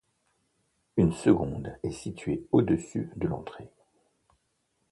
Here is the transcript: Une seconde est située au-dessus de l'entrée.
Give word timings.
Une 0.97 1.11
seconde 1.11 1.77
est 1.83 1.91
située 1.91 2.47
au-dessus 2.51 3.11
de 3.17 3.27
l'entrée. 3.27 3.69